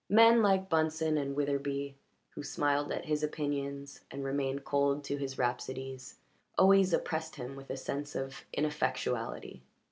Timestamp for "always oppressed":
6.57-7.35